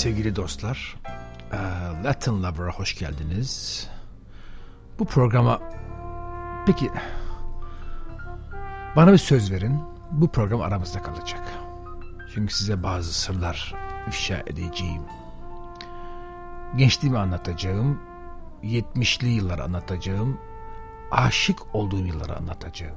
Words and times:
sevgili 0.00 0.36
dostlar. 0.36 0.96
Ee, 1.52 1.56
Latin 2.04 2.42
Lover'a 2.42 2.72
hoş 2.72 2.98
geldiniz. 2.98 3.86
Bu 4.98 5.04
programa 5.04 5.60
peki 6.66 6.90
bana 8.96 9.12
bir 9.12 9.18
söz 9.18 9.52
verin. 9.52 9.80
Bu 10.10 10.28
program 10.28 10.60
aramızda 10.60 11.02
kalacak. 11.02 11.42
Çünkü 12.34 12.54
size 12.54 12.82
bazı 12.82 13.12
sırlar 13.12 13.74
ifşa 14.08 14.42
edeceğim. 14.46 15.02
Gençliğimi 16.76 17.18
anlatacağım. 17.18 18.00
70'li 18.62 19.28
yılları 19.28 19.64
anlatacağım. 19.64 20.40
Aşık 21.10 21.74
olduğum 21.74 22.06
yılları 22.06 22.36
anlatacağım. 22.36 22.96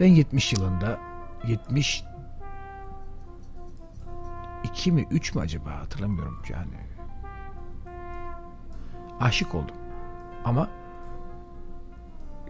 Ben 0.00 0.06
70 0.06 0.52
yılında 0.52 0.98
70 1.46 2.04
2 4.66 4.92
mi 4.92 5.06
3 5.10 5.34
mü 5.34 5.40
acaba 5.40 5.70
hatırlamıyorum 5.70 6.42
yani. 6.48 6.76
Aşık 9.20 9.54
oldum. 9.54 9.76
Ama 10.44 10.68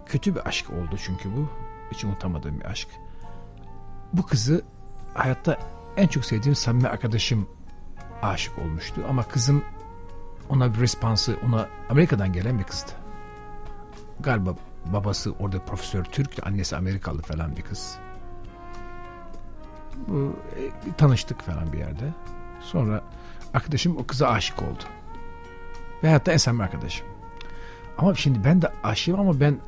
kötü 0.06 0.34
bir 0.34 0.48
aşk 0.48 0.70
oldu 0.70 0.96
çünkü 0.98 1.36
bu. 1.36 1.48
Hiç 1.92 2.04
unutamadığım 2.04 2.60
bir 2.60 2.64
aşk. 2.64 2.88
Bu 4.12 4.26
kızı 4.26 4.64
hayatta 5.14 5.58
en 5.96 6.06
çok 6.06 6.24
sevdiğim 6.24 6.54
samimi 6.54 6.88
arkadaşım 6.88 7.48
aşık 8.22 8.58
olmuştu. 8.58 9.04
Ama 9.08 9.22
kızın 9.22 9.62
ona 10.48 10.74
bir 10.74 10.80
respansı, 10.80 11.36
ona 11.46 11.68
Amerika'dan 11.88 12.32
gelen 12.32 12.58
bir 12.58 12.64
kızdı. 12.64 12.92
Galiba 14.20 14.54
babası 14.92 15.32
orada 15.32 15.64
profesör 15.64 16.04
Türk, 16.04 16.46
annesi 16.46 16.76
Amerikalı 16.76 17.22
falan 17.22 17.56
bir 17.56 17.62
kız. 17.62 17.98
E, 20.08 20.92
tanıştık 20.98 21.42
falan 21.42 21.72
bir 21.72 21.78
yerde. 21.78 22.12
Sonra 22.60 23.02
arkadaşım 23.54 23.96
o 23.96 24.06
kıza 24.06 24.28
aşık 24.28 24.62
oldu. 24.62 24.84
Ve 26.02 26.10
hatta 26.10 26.32
en 26.32 26.36
samimi 26.36 26.62
arkadaşım. 26.62 27.06
Ama 27.98 28.14
şimdi 28.14 28.44
ben 28.44 28.62
de 28.62 28.72
aşığım 28.82 29.20
ama 29.20 29.40
ben 29.40 29.58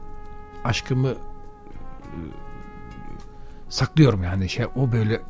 aşkımı 0.65 1.09
e, 1.09 2.19
saklıyorum 3.69 4.23
yani 4.23 4.49
şey 4.49 4.67
o 4.77 4.93
böyle 4.93 5.21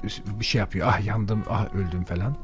bir 0.40 0.44
şey 0.44 0.58
yapıyor. 0.58 0.88
Ah 0.90 1.04
yandım, 1.06 1.44
ah 1.50 1.74
öldüm 1.74 2.04
falan. 2.04 2.36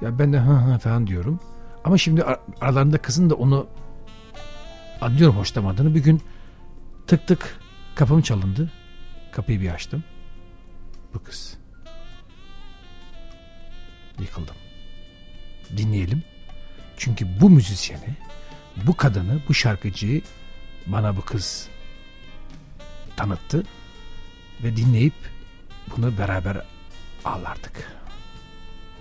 Ya 0.00 0.18
ben 0.18 0.32
de 0.32 0.38
hı 0.38 0.52
hı 0.52 0.78
falan 0.78 1.06
diyorum. 1.06 1.40
Ama 1.84 1.98
şimdi 1.98 2.24
aralarında 2.60 2.98
kızın 2.98 3.30
da 3.30 3.34
onu 3.34 3.66
anlıyorum 5.00 5.36
hoşlamadığını. 5.36 5.94
Bir 5.94 6.02
gün 6.02 6.22
tık 7.06 7.26
tık 7.26 7.58
kapım 7.94 8.22
çalındı. 8.22 8.70
Kapıyı 9.32 9.60
bir 9.60 9.70
açtım. 9.70 10.04
Bu 11.18 11.22
kız. 11.22 11.56
Yıkıldım. 14.20 14.54
Dinleyelim. 15.76 16.22
Çünkü 16.96 17.40
bu 17.40 17.50
müzisyeni, 17.50 18.16
bu 18.76 18.96
kadını, 18.96 19.40
bu 19.48 19.54
şarkıcıyı 19.54 20.22
bana 20.86 21.16
bu 21.16 21.20
kız 21.20 21.68
tanıttı 23.16 23.62
ve 24.62 24.76
dinleyip 24.76 25.14
bunu 25.96 26.18
beraber 26.18 26.62
ağlardık. 27.24 27.92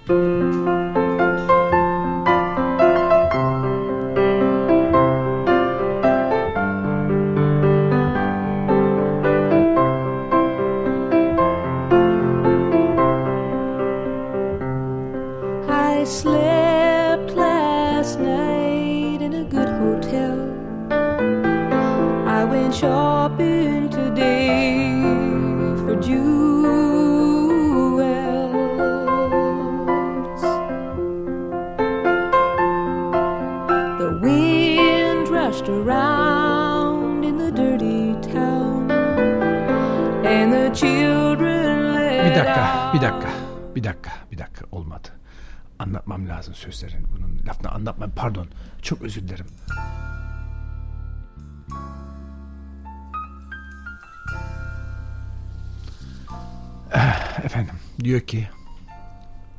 Müzik 0.10 1.07
Anlatmam 45.98 46.30
lazım 46.30 46.54
sözlerin. 46.54 47.08
Bunun 47.16 47.42
lafını 47.48 47.72
anlatmam, 47.72 48.12
pardon. 48.16 48.48
Çok 48.82 49.02
özür 49.02 49.22
dilerim. 49.22 49.46
Eh, 56.94 57.46
efendim, 57.46 57.76
diyor 58.00 58.22
ki 58.22 58.50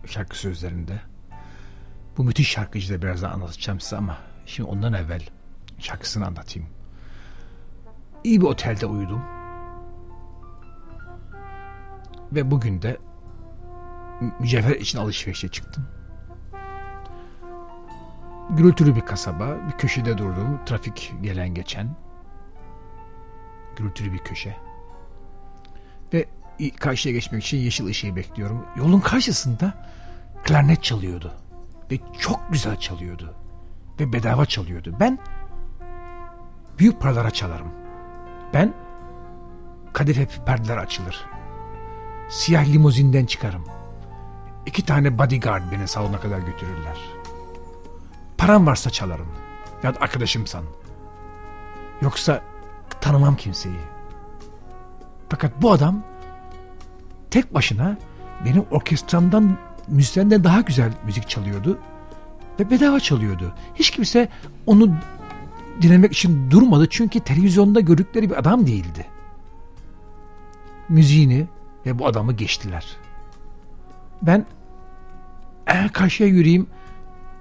şarkı 0.07 0.39
sözlerinde 0.39 1.01
bu 2.17 2.25
müthiş 2.25 2.49
şarkıcıyı 2.49 2.99
da 2.99 3.03
birazdan 3.03 3.31
anlatacağım 3.31 3.81
size 3.81 3.97
ama 3.97 4.19
şimdi 4.47 4.71
ondan 4.71 4.93
evvel 4.93 5.23
şarkısını 5.79 6.27
anlatayım. 6.27 6.69
İyi 8.25 8.41
bir 8.41 8.47
otelde 8.47 8.87
uyudum. 8.87 9.23
Ve 12.33 12.51
bugün 12.51 12.83
de 12.83 12.99
mücevher 14.41 14.75
için 14.75 14.99
alışverişe 14.99 15.49
çıktım. 15.49 15.98
Gürültülü 18.51 18.97
bir 18.97 19.01
kasaba, 19.01 19.57
bir 19.69 19.79
köşede 19.79 20.19
durdum, 20.19 20.61
trafik 20.67 21.15
gelen 21.23 21.55
geçen. 21.55 21.89
Gürültülü 23.77 24.13
bir 24.13 24.19
köşe. 24.19 24.57
Ve 26.13 26.27
karşıya 26.81 27.15
geçmek 27.15 27.45
için 27.45 27.59
yeşil 27.59 27.87
ışığı 27.87 28.17
bekliyorum. 28.17 28.67
Yolun 28.77 29.01
karşısında 29.01 29.75
klarnet 30.45 30.83
çalıyordu. 30.83 31.33
Ve 31.91 31.99
çok 32.19 32.41
güzel 32.53 32.77
çalıyordu. 32.77 33.35
Ve 34.01 34.13
bedava 34.13 34.47
çalıyordu. 34.47 34.97
Ben 35.01 35.19
büyük 36.79 37.01
paralara 37.01 37.31
çalarım. 37.31 37.69
Ben 38.55 38.75
kadife 39.93 40.27
perdeler 40.47 40.77
açılır. 40.77 41.27
Siyah 42.29 42.67
limuzinden 42.67 43.27
çıkarım. 43.27 43.65
İki 44.67 44.85
tane 44.85 45.19
bodyguard 45.19 45.73
beni 45.73 45.89
salona 45.89 46.21
kadar 46.21 46.39
götürürler. 46.39 46.97
Param 48.39 48.67
varsa 48.67 48.91
çalarım. 48.91 49.29
Ya 49.83 49.95
da 49.95 50.01
arkadaşımsan. 50.01 50.65
Yoksa 52.03 52.43
tanımam 53.01 53.37
kimseyi. 53.37 53.81
Fakat 55.29 55.63
bu 55.63 55.73
adam 55.73 56.03
tek 57.31 57.55
başına 57.55 57.97
benim 58.45 58.65
orkestramdan 58.71 59.59
müzisyenden 59.89 60.45
daha 60.45 60.61
güzel 60.61 60.93
müzik 61.05 61.29
çalıyordu. 61.29 61.79
Ve 62.61 62.71
bedava 62.71 63.01
çalıyordu. 63.01 63.55
Hiç 63.75 63.91
kimse 63.91 64.29
onu 64.67 64.91
dinlemek 65.83 66.13
için 66.13 66.51
durmadı. 66.51 66.87
Çünkü 66.91 67.21
televizyonda 67.21 67.81
gördükleri 67.81 68.31
bir 68.31 68.39
adam 68.39 68.67
değildi. 68.67 69.07
Müziğini 70.89 71.47
ve 71.87 71.99
bu 71.99 72.07
adamı 72.07 72.33
geçtiler. 72.33 72.97
Ben 74.23 74.47
eğer 75.67 75.93
karşıya 75.93 76.29
yürüyeyim, 76.29 76.67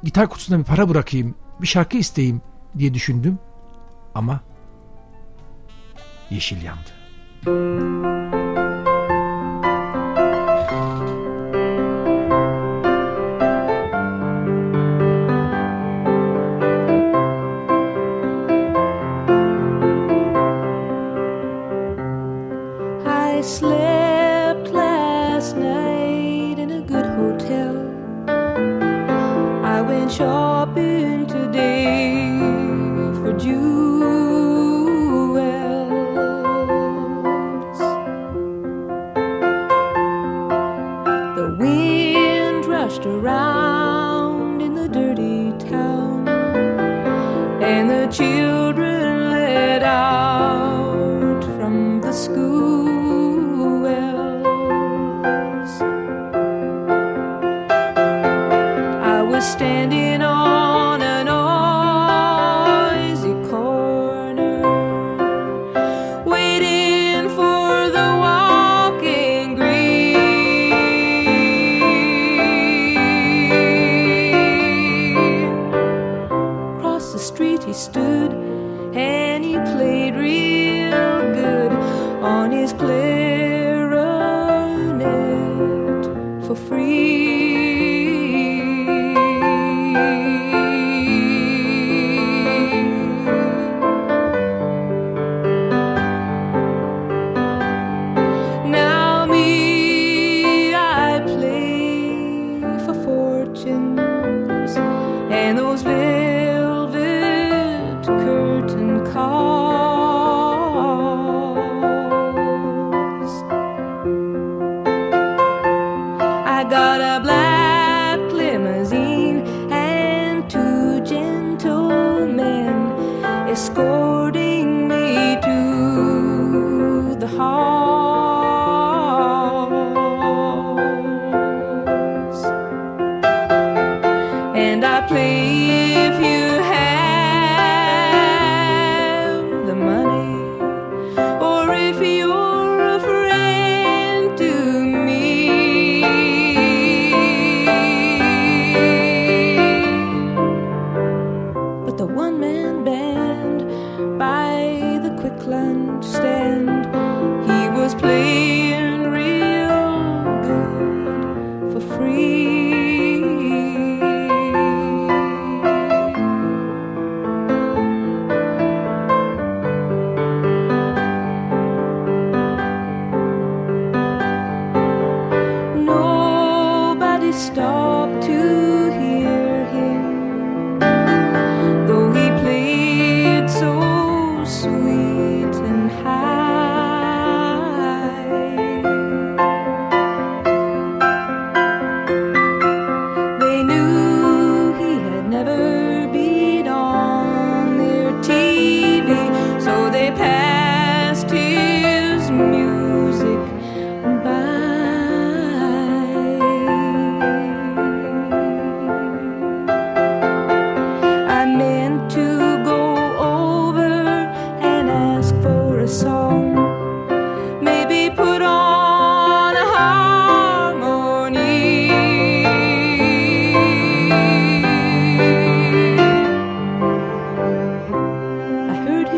gitar 0.04 0.30
kutusuna 0.30 0.60
bir 0.60 0.64
para 0.64 0.90
bırakayım, 0.90 1.36
bir 1.62 1.68
şarkı 1.68 1.98
isteyeyim 1.98 2.42
diye 2.78 2.94
düşündüm. 2.94 3.40
Ama 4.16 4.42
yeşil 6.30 6.62
yandı. 6.64 6.90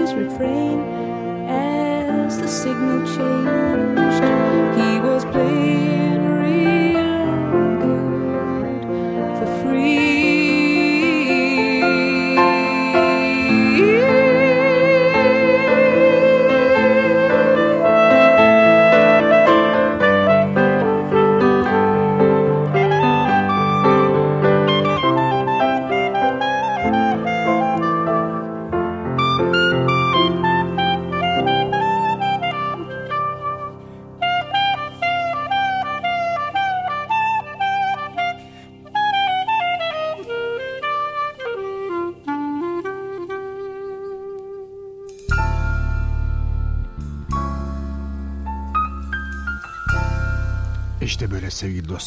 His 0.10 0.16
refrain 0.16 0.80
as 1.48 2.40
the 2.40 2.48
signal 2.48 3.00
changed. 3.06 4.24
He 4.78 5.00
was 5.00 5.26
playing 5.26 5.99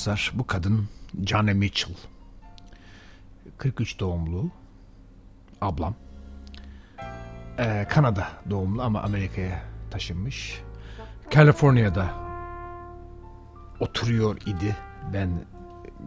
dostlar. 0.03 0.33
Bu 0.35 0.47
kadın 0.47 0.89
Jane 1.27 1.53
Mitchell. 1.53 1.95
43 3.59 4.01
doğumlu. 4.01 4.51
Ablam. 5.61 5.95
Ee, 7.59 7.87
Kanada 7.91 8.29
doğumlu 8.51 8.83
ama 8.83 9.03
Amerika'ya 9.03 9.63
taşınmış. 9.91 10.63
Kaliforniya'da 11.31 12.15
oturuyor 13.81 14.37
idi 14.47 14.77
ben 15.13 15.31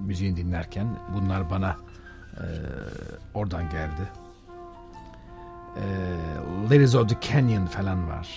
müziğini 0.05 0.37
dinlerken. 0.37 0.87
Bunlar 1.13 1.49
bana 1.49 1.77
e, 2.33 2.43
oradan 3.33 3.69
geldi. 3.69 4.11
E, 5.75 5.83
Ladies 6.65 6.95
of 6.95 7.09
the 7.09 7.15
Canyon 7.21 7.65
falan 7.65 8.09
var. 8.09 8.27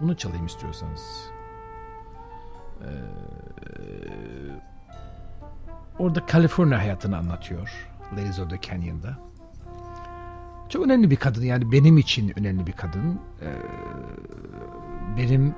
Bunu 0.00 0.16
çalayım 0.16 0.46
istiyorsanız. 0.46 1.33
Ee, 2.82 2.88
orada 5.98 6.26
Kaliforniya 6.26 6.78
hayatını 6.78 7.16
anlatıyor. 7.18 7.88
Ladies 8.12 8.38
of 8.38 8.50
the 8.50 8.60
Canyon'da. 8.60 9.18
Çok 10.68 10.84
önemli 10.84 11.10
bir 11.10 11.16
kadın 11.16 11.42
yani 11.42 11.72
benim 11.72 11.98
için 11.98 12.32
önemli 12.38 12.66
bir 12.66 12.72
kadın. 12.72 13.20
Ee, 13.42 13.52
benim 15.18 15.54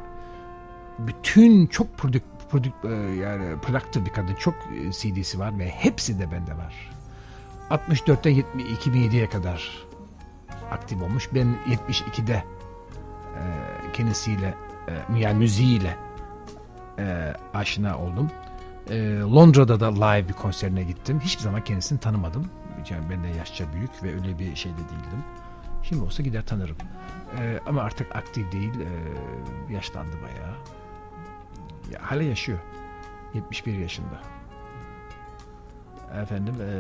bütün 0.99 1.67
çok 1.67 1.99
prodük, 1.99 2.23
prodük, 2.51 2.73
e, 2.85 2.89
yani 3.21 3.61
productive 3.61 4.05
bir 4.05 4.11
kadın. 4.11 4.35
Çok 4.35 4.55
e, 4.55 4.93
CD'si 4.93 5.39
var 5.39 5.59
ve 5.59 5.69
hepsi 5.69 6.19
de 6.19 6.33
bende 6.33 6.57
var. 6.57 6.91
64'ten 7.71 8.31
70, 8.31 8.65
2007'ye 8.65 9.29
kadar 9.29 9.87
aktif 10.71 11.03
olmuş. 11.03 11.29
Ben 11.35 11.57
72'de 11.67 12.45
e, 13.35 13.43
kendisiyle 13.93 14.55
e, 14.89 15.19
yani 15.19 15.39
müziğiyle 15.39 15.97
e, 16.99 17.35
aşina 17.55 17.99
oldum. 17.99 18.31
E, 18.91 19.21
Londra'da 19.21 19.81
da 19.81 20.05
live 20.05 20.29
bir 20.29 20.33
konserine 20.33 20.83
gittim. 20.83 21.21
Hiçbir 21.21 21.43
zaman 21.43 21.65
kendisini 21.65 22.01
tanımadım. 22.01 22.51
Yani 22.91 23.11
benden 23.11 23.29
yaşça 23.39 23.73
büyük 23.73 24.03
ve 24.03 24.15
öyle 24.15 24.39
bir 24.39 24.57
şeyde 24.57 24.79
değildim. 24.79 25.25
Şimdi 25.83 26.03
olsa 26.03 26.23
gider 26.23 26.47
tanırım. 26.47 26.77
E, 27.39 27.61
ama 27.67 27.83
artık 27.83 28.17
aktif 28.17 28.53
değil. 28.53 28.73
E, 28.81 29.73
yaşlandı 29.73 30.17
bayağı. 30.23 30.55
Ya, 31.93 32.01
hala 32.03 32.23
yaşıyor. 32.23 32.59
71 33.35 33.79
yaşında. 33.79 34.21
Efendim 36.23 36.55
e, 36.61 36.71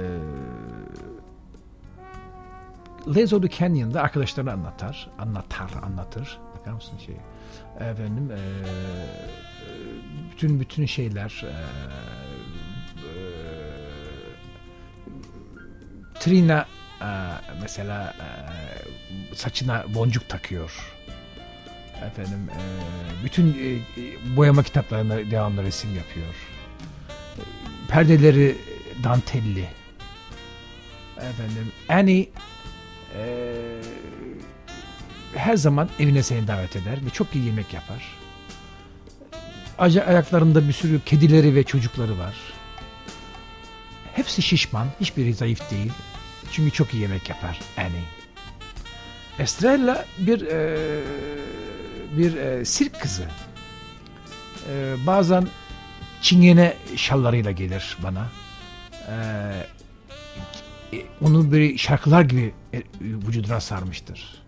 the 3.15 3.49
Canyon'da 3.49 4.03
arkadaşlarını 4.03 4.53
anlatar. 4.53 5.11
Anlatar, 5.19 5.71
anlatır. 5.83 6.39
Bakar 6.59 6.73
mısın 6.73 6.99
şey? 6.99 7.17
Efendim 7.81 8.31
e, 8.31 8.41
bütün 10.33 10.61
bütün 10.61 10.87
şeyler 10.87 11.45
e, 11.45 11.47
e, 11.47 13.13
Trina 16.21 16.67
e, 17.01 17.11
mesela 17.63 18.15
e, 18.21 19.35
saçına 19.35 19.85
boncuk 19.95 20.29
takıyor. 20.29 20.93
Efendim 22.07 22.49
e, 22.51 22.61
bütün 23.25 23.49
e, 23.49 24.37
boyama 24.37 24.63
kitaplarına 24.63 25.31
devamlı 25.31 25.63
resim 25.63 25.97
yapıyor. 25.97 26.35
Perdeleri 27.89 28.57
dantelli. 29.05 29.69
Efendim 31.17 31.73
Annie 31.89 32.29
e, 33.19 33.27
her 35.37 35.57
zaman 35.57 35.89
evine 35.99 36.23
seni 36.23 36.47
davet 36.47 36.77
eder 36.77 36.99
ve 37.07 37.11
çok 37.11 37.35
iyi 37.35 37.45
yemek 37.45 37.75
yapar. 37.75 38.03
Ayaklarında 39.79 40.69
bir 40.69 40.73
sürü 40.73 41.01
kedileri 41.01 41.55
ve 41.55 41.63
çocukları 41.63 42.19
var. 42.19 42.35
Hepsi 44.15 44.43
şişman, 44.43 44.89
hiçbiri 45.01 45.35
zayıf 45.35 45.71
değil. 45.71 45.93
Çünkü 46.53 46.71
çok 46.71 46.95
iyi 46.95 47.03
yemek 47.03 47.29
yapar 47.29 47.61
Annie. 47.77 48.05
Estrella 49.39 50.05
bir 50.19 50.41
e, 50.47 50.79
bir 52.17 52.37
e, 52.37 52.65
sirk 52.65 53.01
kızı. 53.01 53.25
E, 54.71 54.95
bazen 55.07 55.49
çingene 56.23 56.77
şallarıyla 56.97 57.51
gelir 57.51 57.97
bana. 58.03 58.29
E, 59.09 59.17
onu 61.23 61.53
böyle 61.53 61.79
şarkılar 61.79 62.23
gibi 62.23 62.55
e, 62.73 62.83
vücuduna 63.01 63.61
sarmıştır. 63.61 64.46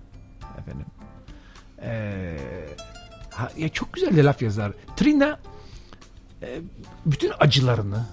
Efendim. 0.69 0.87
E, 1.83 2.39
ha, 3.31 3.53
ya 3.57 3.69
çok 3.69 3.93
güzel 3.93 4.17
de 4.17 4.25
laf 4.25 4.43
yazar. 4.43 4.73
Trina 4.97 5.41
e, 6.43 6.61
bütün 7.07 7.33
acılarını 7.41 8.07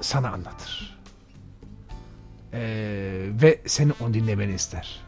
sana 0.00 0.30
anlatır. 0.30 0.98
E, 2.52 2.60
ve 3.42 3.60
seni 3.66 3.92
onu 4.00 4.14
dinlemeni 4.14 4.54
ister. 4.54 5.00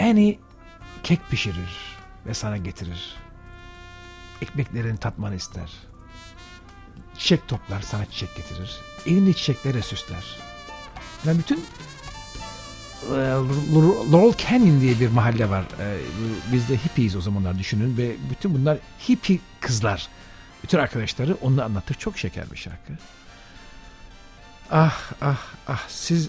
Annie 0.00 0.38
kek 1.02 1.30
pişirir 1.30 1.96
ve 2.26 2.34
sana 2.34 2.56
getirir. 2.56 3.16
Ekmeklerini 4.42 4.98
tatmanı 4.98 5.34
ister. 5.34 5.72
Çiçek 7.18 7.48
toplar 7.48 7.80
sana 7.80 8.06
çiçek 8.06 8.36
getirir. 8.36 8.80
Elinde 9.06 9.32
çiçeklerle 9.32 9.82
süsler. 9.82 10.38
Ben 11.26 11.38
bütün 11.38 11.64
Laurel 14.12 14.34
Canyon 14.36 14.80
diye 14.80 15.00
bir 15.00 15.08
mahalle 15.08 15.50
var. 15.50 15.64
E, 15.80 15.98
biz 16.52 16.68
de 16.68 16.76
hippiyiz 16.76 17.16
o 17.16 17.20
zamanlar 17.20 17.58
düşünün 17.58 17.96
ve 17.96 18.16
bütün 18.30 18.54
bunlar 18.54 18.78
hippie 19.08 19.38
kızlar. 19.60 20.08
Bütün 20.62 20.78
arkadaşları 20.78 21.36
onu 21.42 21.62
anlatır. 21.62 21.94
Çok 21.94 22.18
şeker 22.18 22.50
bir 22.52 22.56
şarkı. 22.56 22.92
Ah 24.70 25.12
ah 25.20 25.42
ah 25.68 25.88
siz 25.88 26.28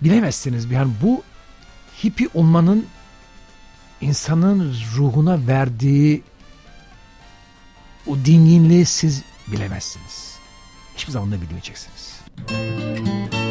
bilemezsiniz. 0.00 0.70
Yani 0.70 0.92
bu 1.02 1.22
hippie 2.04 2.28
olmanın 2.34 2.86
insanın 4.00 4.76
ruhuna 4.96 5.46
verdiği 5.46 6.22
o 8.06 8.16
dinginliği 8.16 8.86
siz 8.86 9.22
bilemezsiniz. 9.46 10.34
Hiçbir 10.96 11.12
zaman 11.12 11.32
da 11.32 11.40
bilmeyeceksiniz. 11.40 12.20
Trina 12.46 13.43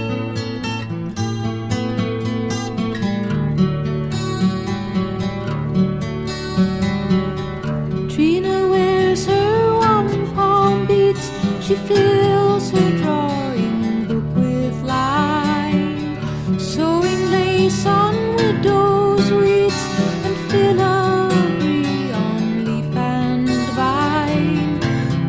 She 11.66 11.76
fills 11.76 12.72
her 12.72 12.92
drawing 12.98 14.06
book 14.06 14.36
with 14.36 14.84
line, 14.84 16.20
sewing 16.60 17.32
lace 17.32 17.86
on 17.86 18.36
widow's 18.36 19.32
weeds 19.32 19.82
and 20.26 20.36
filigree 20.52 22.12
on 22.12 22.66
leaf 22.66 22.96
and 22.98 23.48
vine, 23.80 24.78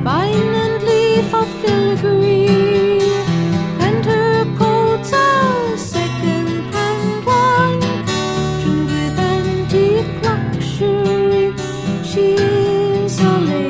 vine 0.03 0.55
and 0.65 0.83
leaf 0.83 1.33
of 1.33 1.49
filigree, 1.63 3.15
and 3.79 4.05
her 4.05 4.45
coats 4.59 5.13
are 5.13 5.77
second-hand 5.77 7.23
trimmed 8.61 8.91
with 8.91 9.19
antique 9.21 10.23
luxury. 10.25 11.55
She 12.03 12.35
is 12.35 13.21
a 13.21 13.39
lady 13.39 13.64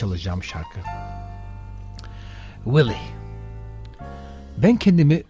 çalacağım 0.00 0.42
şarkı. 0.42 0.80
Willie. 2.64 3.00
Ben 4.56 4.76
kendimi 4.76 5.22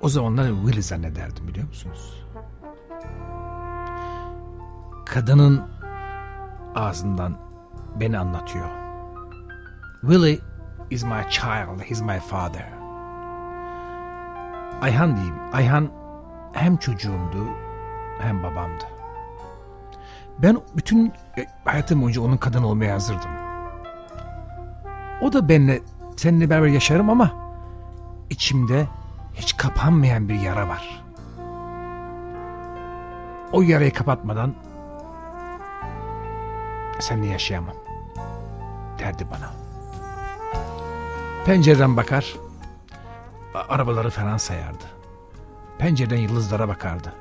o 0.00 0.08
zamanlar 0.08 0.48
Willie 0.48 0.82
zannederdim 0.82 1.48
biliyor 1.48 1.66
musunuz? 1.68 2.24
Kadının 5.06 5.62
ağzından 6.74 7.38
beni 8.00 8.18
anlatıyor. 8.18 8.68
Willie 10.00 10.40
is 10.90 11.04
my 11.04 11.22
child, 11.30 11.80
he's 11.80 12.00
my 12.00 12.20
father. 12.20 12.68
Ayhan 14.82 15.16
diyeyim. 15.16 15.34
Ayhan 15.52 15.90
hem 16.52 16.76
çocuğumdu 16.76 17.46
hem 18.20 18.42
babamdı. 18.42 18.93
Ben 20.38 20.58
bütün 20.76 21.12
e, 21.38 21.46
hayatım 21.64 22.02
boyunca 22.02 22.22
onun 22.22 22.36
kadın 22.36 22.62
olmaya 22.62 22.94
hazırdım. 22.94 23.30
O 25.22 25.32
da 25.32 25.48
benimle, 25.48 25.80
seninle 26.16 26.50
beraber 26.50 26.66
yaşarım 26.66 27.10
ama 27.10 27.32
içimde 28.30 28.86
hiç 29.34 29.56
kapanmayan 29.56 30.28
bir 30.28 30.40
yara 30.40 30.68
var. 30.68 31.04
O 33.52 33.62
yarayı 33.62 33.92
kapatmadan 33.92 34.54
seninle 37.00 37.26
yaşayamam 37.26 37.74
derdi 38.98 39.26
bana. 39.30 39.50
Pencereden 41.46 41.96
bakar, 41.96 42.34
arabaları 43.68 44.10
falan 44.10 44.36
sayardı. 44.36 44.84
Pencereden 45.78 46.16
yıldızlara 46.16 46.68
bakardı. 46.68 47.12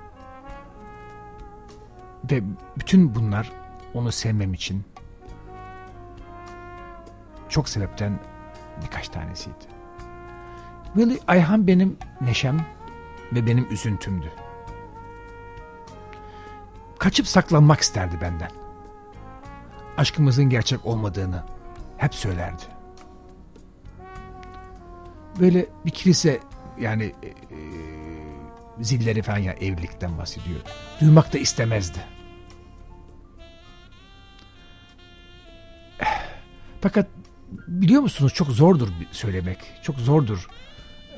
Ve 2.31 2.43
bütün 2.77 3.15
bunlar 3.15 3.51
onu 3.93 4.11
sevmem 4.11 4.53
için 4.53 4.83
çok 7.49 7.69
sebepten 7.69 8.19
birkaç 8.81 9.09
tanesiydi. 9.09 9.65
Willie 10.93 11.19
Ayhan 11.27 11.67
benim 11.67 11.97
neşem 12.21 12.65
ve 13.33 13.45
benim 13.45 13.67
üzüntümdü. 13.71 14.31
Kaçıp 16.99 17.27
saklanmak 17.27 17.79
isterdi 17.79 18.17
benden. 18.21 18.51
Aşkımızın 19.97 20.45
gerçek 20.45 20.85
olmadığını 20.85 21.43
hep 21.97 22.15
söylerdi. 22.15 22.63
Böyle 25.39 25.65
bir 25.85 25.91
kilise 25.91 26.39
yani 26.79 27.03
e, 27.23 27.27
e, 27.27 27.33
zilleri 28.79 29.21
falan 29.21 29.37
ya 29.37 29.53
evlilikten 29.53 30.17
bahsediyor. 30.17 30.59
Duymak 31.01 31.33
da 31.33 31.37
istemezdi. 31.37 32.12
Fakat 36.83 37.07
biliyor 37.67 38.01
musunuz 38.01 38.33
çok 38.33 38.47
zordur 38.47 38.89
söylemek. 39.11 39.59
Çok 39.83 39.99
zordur. 39.99 40.47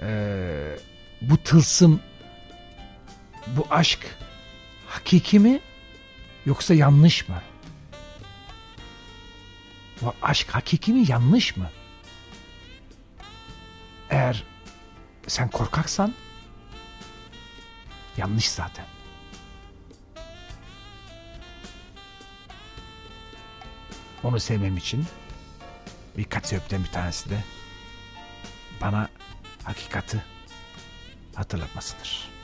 Ee, 0.01 0.77
bu 1.21 1.37
tılsım, 1.37 2.01
bu 3.47 3.67
aşk 3.69 4.17
hakiki 4.87 5.39
mi 5.39 5.59
yoksa 6.45 6.73
yanlış 6.73 7.29
mı? 7.29 7.41
Bu 10.01 10.13
aşk 10.21 10.49
hakiki 10.49 10.93
mi 10.93 11.05
yanlış 11.07 11.57
mı? 11.57 11.69
Eğer 14.09 14.43
sen 15.27 15.49
korkaksan 15.49 16.13
yanlış 18.17 18.49
zaten. 18.49 18.85
Onu 24.23 24.39
sevmem 24.39 24.77
için 24.77 25.05
birkaç 26.17 26.45
sebepten 26.45 26.83
bir 26.83 26.91
tanesi 26.91 27.29
de 27.29 27.37
bana 28.81 29.09
hakikati 29.63 30.23
hatırlatmasıdır. 31.35 32.34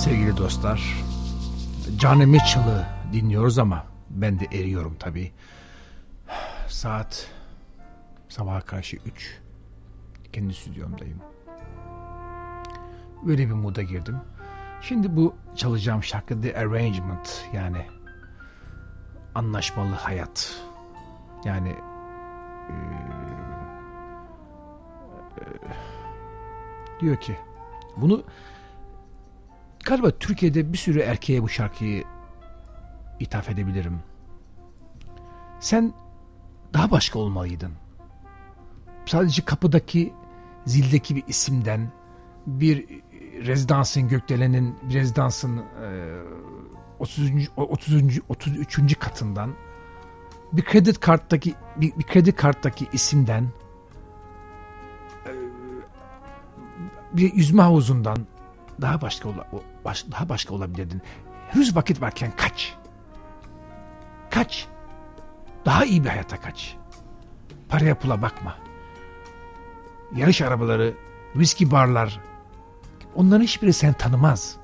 Sevgili 0.00 0.36
dostlar, 0.36 1.04
Johnny 1.98 2.26
Mitchell'ı 2.26 2.86
dinliyoruz 3.12 3.58
ama 3.58 3.86
ben 4.10 4.40
de 4.40 4.44
eriyorum 4.44 4.96
tabii. 4.98 5.32
Saat 6.68 7.30
sabaha 8.28 8.60
karşı 8.60 8.96
3. 8.96 9.40
Kendi 10.32 10.54
stüdyomdayım. 10.54 11.18
Böyle 13.26 13.48
bir 13.48 13.52
moda 13.52 13.82
girdim. 13.82 14.16
Şimdi 14.82 15.16
bu 15.16 15.34
çalacağım 15.56 16.04
şarkı 16.04 16.40
The 16.40 16.56
Arrangement 16.56 17.44
yani 17.52 17.86
anlaşmalı 19.34 19.94
hayat. 19.94 20.62
Yani 21.44 21.76
e, 22.68 22.74
e, 25.40 25.44
diyor 27.00 27.16
ki 27.16 27.36
bunu 27.96 28.24
galiba 29.90 30.10
Türkiye'de 30.10 30.72
bir 30.72 30.78
sürü 30.78 31.00
erkeğe 31.00 31.42
bu 31.42 31.48
şarkıyı 31.48 32.04
ithaf 33.20 33.48
edebilirim. 33.48 34.00
Sen 35.60 35.92
daha 36.74 36.90
başka 36.90 37.18
olmalıydın. 37.18 37.72
Sadece 39.06 39.44
kapıdaki 39.44 40.12
zildeki 40.66 41.16
bir 41.16 41.24
isimden 41.28 41.92
bir 42.46 42.86
rezidansın 43.46 44.08
gökdelenin 44.08 44.76
bir 44.82 44.94
rezidansın 44.94 45.56
e, 45.56 45.62
30. 46.98 47.30
30. 47.56 47.94
33. 48.28 48.98
katından 48.98 49.54
bir 50.52 50.64
kredi 50.64 50.92
karttaki 50.92 51.54
bir, 51.76 51.96
bir 51.98 52.04
kredi 52.04 52.32
karttaki 52.32 52.88
isimden 52.92 53.44
e, 55.26 55.32
bir 57.12 57.34
yüzme 57.34 57.62
havuzundan 57.62 58.26
daha 58.80 59.00
başka 59.00 59.28
ola, 59.28 59.46
baş, 59.84 60.04
daha 60.12 60.28
başka 60.28 60.54
olabilirdin. 60.54 61.02
Henüz 61.48 61.76
vakit 61.76 62.00
varken 62.02 62.32
kaç. 62.36 62.74
Kaç. 64.30 64.66
Daha 65.64 65.84
iyi 65.84 66.04
bir 66.04 66.08
hayata 66.08 66.40
kaç. 66.40 66.76
Paraya 67.68 67.94
pula 67.94 68.22
bakma. 68.22 68.56
Yarış 70.16 70.42
arabaları, 70.42 70.94
viski 71.36 71.70
barlar, 71.70 72.20
onların 73.14 73.42
hiçbiri 73.42 73.72
sen 73.72 73.92
tanımaz. 73.92 74.56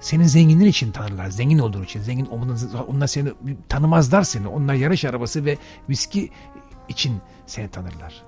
Senin 0.00 0.24
zenginler 0.24 0.66
için 0.66 0.92
tanırlar. 0.92 1.30
Zengin 1.30 1.58
olduğun 1.58 1.82
için. 1.82 2.00
Zengin 2.00 2.26
onlar 2.88 3.06
seni 3.06 3.32
tanımazlar 3.68 4.22
seni. 4.22 4.48
Onlar 4.48 4.74
yarış 4.74 5.04
arabası 5.04 5.44
ve 5.44 5.58
viski 5.88 6.30
için 6.88 7.20
seni 7.46 7.68
tanırlar. 7.68 8.22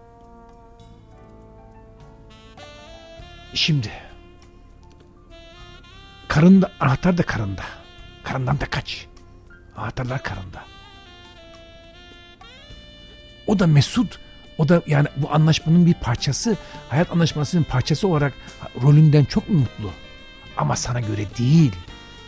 Şimdi 3.54 3.90
karında 6.34 6.72
anahtar 6.80 7.18
da 7.18 7.22
karında. 7.22 7.62
Karından 8.22 8.60
da 8.60 8.66
kaç. 8.66 9.06
Anahtarlar 9.76 10.22
karında. 10.22 10.64
O 13.46 13.58
da 13.58 13.66
mesut. 13.66 14.18
O 14.58 14.68
da 14.68 14.82
yani 14.86 15.08
bu 15.16 15.34
anlaşmanın 15.34 15.86
bir 15.86 15.94
parçası. 15.94 16.56
Hayat 16.88 17.10
anlaşmasının 17.10 17.64
parçası 17.64 18.08
olarak 18.08 18.32
rolünden 18.82 19.24
çok 19.24 19.48
mu 19.48 19.58
mutlu? 19.58 19.90
Ama 20.56 20.76
sana 20.76 21.00
göre 21.00 21.26
değil. 21.38 21.72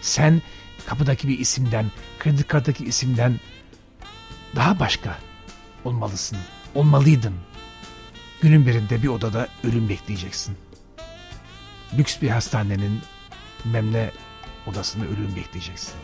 Sen 0.00 0.42
kapıdaki 0.86 1.28
bir 1.28 1.38
isimden, 1.38 1.90
kredi 2.18 2.42
kartdaki 2.42 2.84
isimden 2.84 3.40
daha 4.56 4.80
başka 4.80 5.18
olmalısın. 5.84 6.38
Olmalıydın. 6.74 7.34
Günün 8.40 8.66
birinde 8.66 9.02
bir 9.02 9.08
odada 9.08 9.48
ölüm 9.64 9.88
bekleyeceksin. 9.88 10.56
Lüks 11.98 12.20
bir 12.22 12.30
hastanenin 12.30 13.00
memle 13.64 14.12
odasında 14.66 15.04
ölüm 15.04 15.36
bekleyeceksin. 15.36 15.94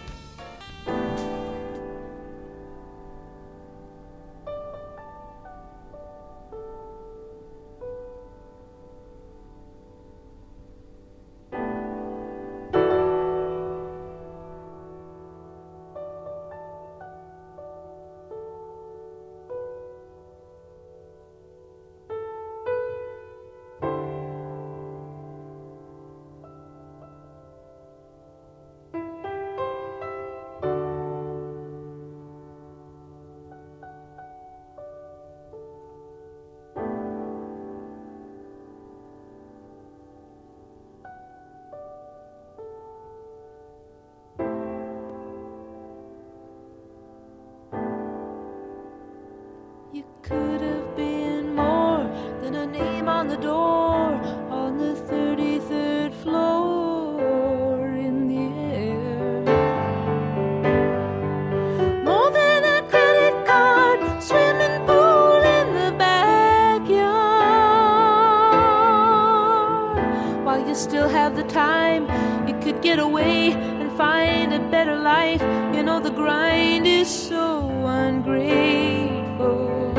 get 72.83 72.99
away 72.99 73.53
and 73.53 73.90
find 73.97 74.53
a 74.53 74.59
better 74.59 74.97
life. 74.97 75.40
You 75.75 75.83
know, 75.85 76.01
the 76.01 76.11
grind 76.11 76.87
is 76.87 77.09
so 77.09 77.68
ungrateful. 77.87 79.92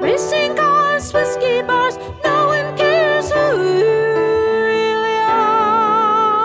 Racing 0.00 0.54
cars, 0.56 1.12
whiskey 1.12 1.60
bars, 1.62 1.96
no 2.22 2.46
one 2.46 2.76
cares 2.76 3.30
who 3.32 3.78
you 3.78 4.14
really 4.70 5.18
are. 5.18 6.38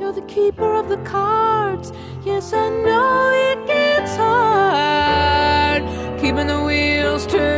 You're 0.00 0.12
the 0.12 0.22
keeper 0.22 0.74
of 0.74 0.88
the 0.88 0.98
cards. 0.98 1.92
Yes, 2.24 2.52
I 2.52 2.68
know 2.68 3.32
it 3.50 3.66
gets 3.66 4.14
hard 4.16 5.82
keeping 6.20 6.46
the 6.46 6.62
wheels 6.62 7.26
turning. 7.26 7.53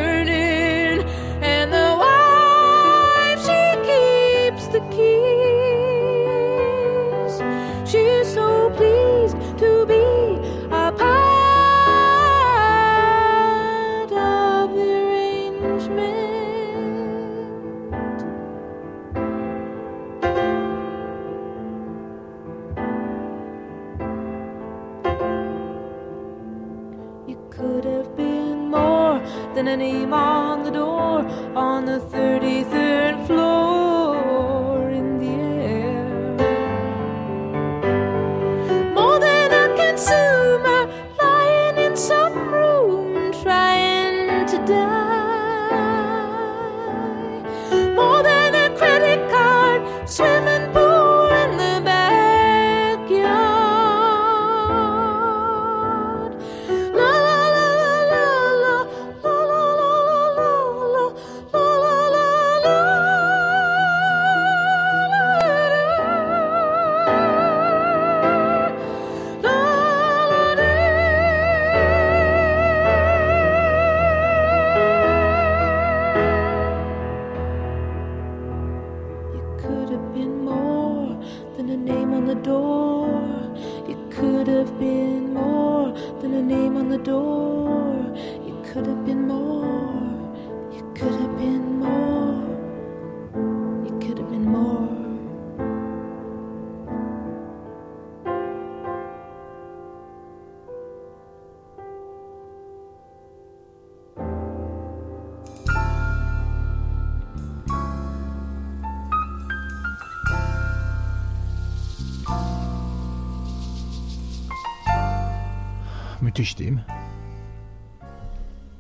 Müthiş 116.37 116.59
değil 116.59 116.73
mi? 116.73 116.85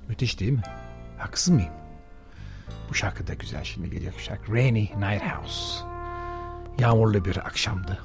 Müthiş 0.09 0.41
değil 0.41 0.53
mi? 0.53 0.63
Haksız 1.19 1.55
mıyım? 1.55 1.73
Bu 2.89 2.95
şarkı 2.95 3.27
da 3.27 3.35
güzel 3.35 3.65
şimdi 3.65 3.91
gelecek 3.91 4.21
şarkı. 4.21 4.53
Rainy 4.53 4.81
Night 4.81 5.23
House. 5.23 5.85
Yağmurlu 6.79 7.25
bir 7.25 7.37
akşamdı. 7.37 7.99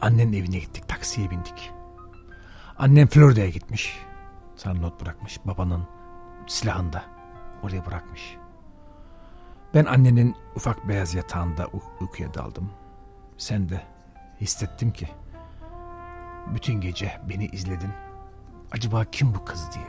Annenin 0.00 0.32
evine 0.32 0.58
gittik. 0.58 0.88
Taksiye 0.88 1.30
bindik. 1.30 1.70
Annem 2.78 3.08
Florida'ya 3.08 3.48
gitmiş. 3.48 3.98
Sana 4.56 4.80
not 4.80 5.00
bırakmış. 5.00 5.38
Babanın 5.44 5.86
silahını 6.46 6.92
da 6.92 7.04
oraya 7.62 7.86
bırakmış. 7.86 8.36
Ben 9.74 9.84
annenin 9.84 10.36
ufak 10.56 10.88
beyaz 10.88 11.14
yatağında 11.14 11.66
uy- 11.66 11.80
uykuya 12.00 12.34
daldım. 12.34 12.72
Sen 13.38 13.68
de 13.68 13.82
hissettim 14.40 14.92
ki 14.92 15.08
bütün 16.54 16.80
gece 16.80 17.20
beni 17.28 17.46
izledin. 17.46 17.90
Acaba 18.72 19.04
kim 19.04 19.34
bu 19.34 19.44
kız 19.44 19.72
diye 19.74 19.86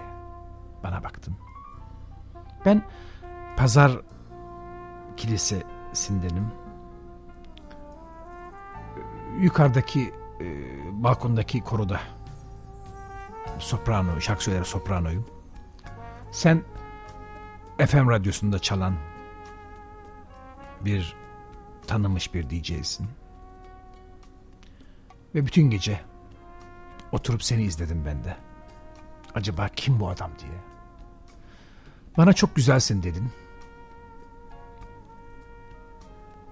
bana 0.84 1.04
baktın. 1.04 1.36
Ben 2.66 2.84
pazar 3.58 4.02
kilisesindenim. 5.18 6.48
Yukarıdaki 9.40 10.14
e, 10.42 10.48
balkondaki 11.04 11.64
koroda 11.64 12.00
soprano, 13.60 14.22
şarkı 14.22 14.44
söyler 14.44 14.64
sopranoyum. 14.64 15.26
Sen 16.32 16.64
FM 17.78 18.10
radyosunda 18.10 18.60
çalan 18.60 18.96
bir 20.82 21.16
tanınmış 21.88 22.34
bir 22.34 22.50
DJ'sin. 22.50 23.08
Ve 25.36 25.46
bütün 25.46 25.70
gece 25.70 26.11
oturup 27.12 27.44
seni 27.44 27.64
izledim 27.64 28.06
ben 28.06 28.24
de. 28.24 28.38
Acaba 29.36 29.70
kim 29.76 30.00
bu 30.00 30.10
adam 30.10 30.32
diye. 30.40 30.60
Bana 32.18 32.34
çok 32.34 32.56
güzelsin 32.56 33.04
dedin. 33.04 33.32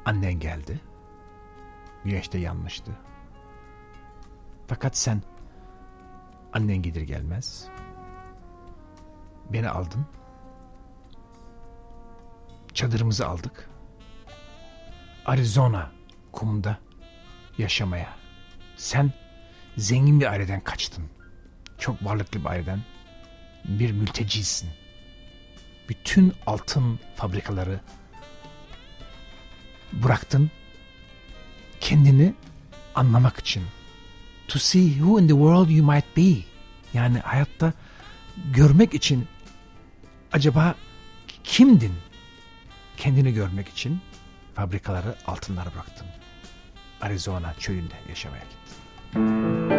Annen 0.06 0.40
geldi. 0.40 0.80
Güneş 2.04 2.34
de 2.34 2.38
yanmıştı. 2.38 2.92
Fakat 4.68 4.98
sen 4.98 5.22
annen 6.54 6.78
gelir 6.82 7.02
gelmez 7.02 7.70
beni 9.50 9.70
aldın. 9.70 10.06
Çadırımızı 12.74 13.28
aldık. 13.28 13.70
Arizona 15.26 15.92
kumunda 16.32 16.78
yaşamaya. 17.58 18.10
Sen 18.78 19.14
zengin 19.80 20.20
bir 20.20 20.26
aileden 20.26 20.62
kaçtın. 20.62 21.04
Çok 21.78 22.06
varlıklı 22.06 22.40
bir 22.40 22.46
aileden 22.46 22.82
bir 23.66 23.92
mültecisin. 23.92 24.70
Bütün 25.90 26.34
altın 26.46 27.00
fabrikaları 27.16 27.80
bıraktın 29.94 30.52
kendini 31.80 32.34
anlamak 32.96 33.40
için. 33.40 33.64
To 34.48 34.60
see 34.60 34.90
who 34.90 35.20
in 35.20 35.28
the 35.28 35.34
world 35.34 35.70
you 35.70 35.94
might 35.94 36.18
be. 36.18 36.46
Yani 36.94 37.20
hayatta 37.20 37.74
görmek 38.54 38.94
için 38.94 39.28
acaba 40.32 40.76
kimdin? 41.44 41.94
Kendini 42.98 43.34
görmek 43.34 43.68
için 43.68 44.02
fabrikaları 44.56 45.16
altınlara 45.28 45.74
bıraktın. 45.74 46.08
Arizona 47.02 47.54
çölünde 47.60 47.96
yaşamaya 48.10 48.44
gittin. 48.44 48.79
Thank 49.12 49.72
you. 49.72 49.79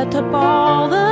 Sat 0.00 0.14
up 0.14 0.32
all 0.32 0.88
the 0.88 1.09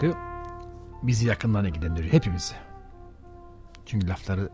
şarkı 0.00 0.18
bizi 1.02 1.26
yakından 1.26 1.64
ilgilendiriyor, 1.64 2.12
hepimizi. 2.12 2.54
Çünkü 3.86 4.08
lafları 4.08 4.50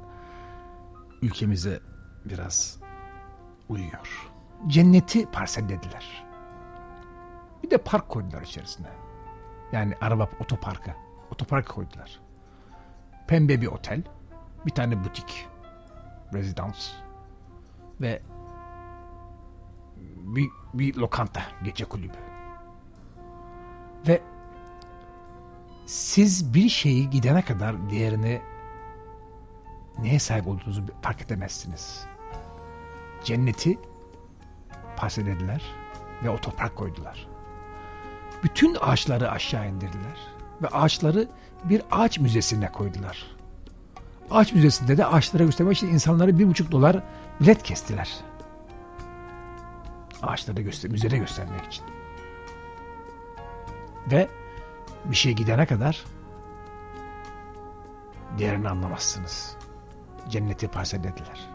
ülkemize 1.22 1.81
biraz 2.24 2.78
uyuyor. 3.68 4.31
Cenneti 4.66 5.26
parsellediler. 5.26 6.24
Bir 7.62 7.70
de 7.70 7.78
park 7.78 8.09
koydular 8.09 8.42
içerisine. 8.42 8.88
Yani 9.72 9.94
araba 10.00 10.28
otoparka. 10.40 10.96
Otopark 11.31 11.68
koydular. 11.68 12.20
Pembe 13.26 13.61
bir 13.61 13.66
otel. 13.66 14.02
Bir 14.66 14.70
tane 14.70 15.05
butik. 15.05 15.48
Rezidans. 16.35 16.90
Ve 18.00 18.22
bir, 20.16 20.48
bir 20.74 20.94
lokanta. 20.94 21.42
Gece 21.64 21.85
kulübü. 21.85 22.18
Ve 24.09 24.22
siz 25.86 26.54
bir 26.54 26.68
şeyi 26.68 27.10
gidene 27.10 27.42
kadar 27.42 27.90
diğerini 27.90 28.40
neye 29.98 30.18
sahip 30.18 30.48
olduğunuzu 30.48 30.82
fark 31.02 31.22
edemezsiniz. 31.22 32.04
Cenneti 33.24 33.78
parselediler 34.96 35.62
ve 36.24 36.30
otopark 36.30 36.76
koydular. 36.76 37.28
Bütün 38.44 38.76
ağaçları 38.80 39.30
aşağı 39.30 39.68
indirdiler 39.68 40.18
ve 40.62 40.68
ağaçları 40.68 41.28
bir 41.64 41.82
ağaç 41.90 42.18
müzesine 42.18 42.72
koydular. 42.72 43.26
Ağaç 44.30 44.52
müzesinde 44.52 44.96
de 44.96 45.06
ağaçlara 45.06 45.44
göstermek 45.44 45.76
için 45.76 45.88
insanlara 45.88 46.38
bir 46.38 46.48
buçuk 46.48 46.72
dolar 46.72 47.02
bilet 47.40 47.62
kestiler. 47.62 48.10
Ağaçları 50.22 50.60
göster 50.62 50.90
müzede 50.90 51.18
göstermek 51.18 51.64
için. 51.64 51.84
Ve 54.10 54.28
bir 55.04 55.16
şey 55.16 55.32
gidene 55.32 55.66
kadar 55.66 56.04
diğerini 58.38 58.68
anlamazsınız. 58.68 59.56
Cenneti 60.28 60.68
parsellediler. 60.68 61.48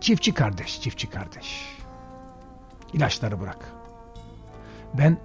Çiftçi 0.00 0.34
kardeş, 0.34 0.80
çiftçi 0.80 1.10
kardeş. 1.10 1.76
İlaçları 2.92 3.40
bırak. 3.40 3.72
Ben 4.94 5.18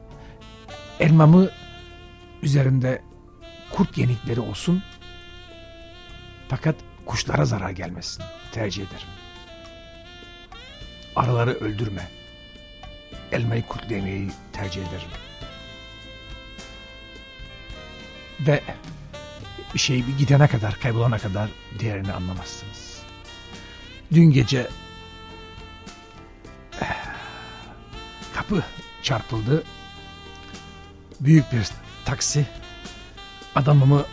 elmamı 1.00 1.50
üzerinde 2.42 3.02
kurt 3.72 3.98
yenikleri 3.98 4.40
olsun 4.40 4.84
fakat 6.48 6.76
kuşlara 7.06 7.46
zarar 7.46 7.70
gelmesin 7.70 8.24
tercih 8.52 8.88
ederim. 8.88 9.08
Arıları 11.16 11.52
öldürme. 11.52 12.08
Elmayı 13.32 13.68
kurt 13.68 13.92
yemeyi 13.92 14.30
tercih 14.54 14.88
ederim. 14.88 15.25
Ve 18.40 18.64
bir 19.74 19.80
şey 19.80 20.08
bir 20.08 20.18
gidene 20.18 20.48
kadar, 20.48 20.80
kaybolana 20.80 21.18
kadar 21.18 21.50
diğerini 21.80 22.14
anlamazsınız. 22.14 23.02
Dün 24.14 24.32
gece 24.32 24.68
kapı 28.36 28.64
çarpıldı. 29.04 29.64
Büyük 31.20 31.52
bir 31.52 31.68
taksi 32.06 32.46
adamımı 33.56 34.06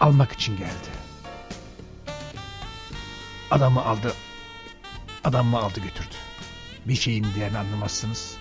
almak 0.00 0.32
için 0.32 0.56
geldi. 0.56 0.88
Adamı 3.50 3.84
aldı. 3.84 4.14
Adamımı 5.24 5.58
aldı 5.58 5.80
götürdü. 5.80 6.14
Bir 6.86 6.94
şeyin 6.94 7.26
diğerini 7.34 7.58
anlamazsınız. 7.58 8.36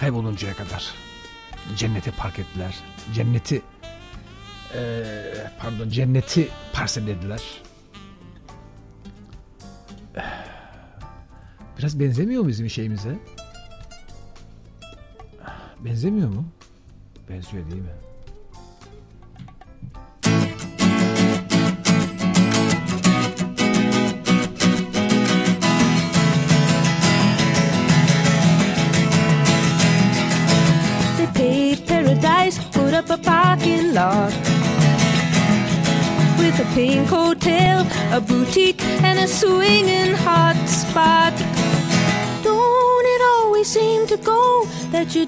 Kayboluncaya 0.00 0.54
kadar 0.54 1.01
cenneti 1.76 2.10
park 2.10 2.38
ettiler. 2.38 2.74
Cenneti 3.14 3.62
eee, 4.74 5.50
pardon 5.58 5.88
cenneti 5.88 6.48
parsellediler. 6.72 7.42
Biraz 11.78 12.00
benzemiyor 12.00 12.42
mu 12.42 12.48
bizim 12.48 12.70
şeyimize? 12.70 13.18
Benzemiyor 15.84 16.28
mu? 16.28 16.44
Benziyor 17.28 17.70
değil 17.70 17.82
mi? 17.82 17.88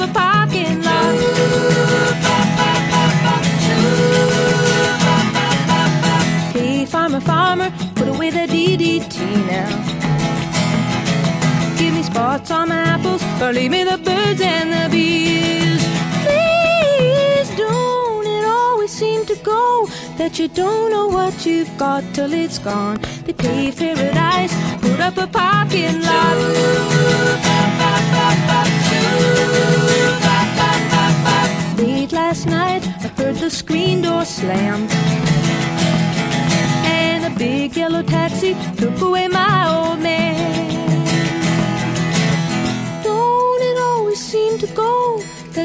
a 0.00 0.06
parking 0.08 0.82
lot. 0.82 1.14
Hey, 6.52 6.86
farmer, 6.86 7.20
farmer, 7.20 7.70
put 7.94 8.08
away 8.08 8.30
the 8.30 8.46
DDT 8.46 9.46
now. 9.46 9.68
Give 11.76 11.94
me 11.94 12.02
spots 12.02 12.50
on 12.50 12.68
my 12.68 12.82
apples, 12.94 13.22
or 13.42 13.52
leave 13.52 13.70
me 13.70 13.84
the 13.84 13.98
birds 13.98 14.40
and 14.40 14.72
the 14.72 14.88
bees. 14.90 15.81
That 20.22 20.38
you 20.38 20.46
don't 20.46 20.92
know 20.92 21.08
what 21.08 21.34
you've 21.44 21.76
got 21.76 22.04
till 22.14 22.32
it's 22.32 22.58
gone. 22.58 22.98
They 23.24 23.32
paved 23.32 23.78
paradise, 23.78 24.54
put 24.80 25.00
up 25.00 25.16
a 25.16 25.26
parking 25.26 26.00
lot. 26.00 26.36
Late 31.76 32.12
last 32.12 32.46
night, 32.46 32.84
I 33.04 33.08
heard 33.18 33.36
the 33.44 33.50
screen 33.50 34.02
door 34.02 34.24
slam. 34.24 34.86
And 36.86 37.24
a 37.24 37.36
big 37.36 37.76
yellow 37.76 38.04
taxi 38.04 38.54
took 38.76 39.00
away 39.00 39.26
my 39.26 39.52
old 39.74 39.98
man. 39.98 40.11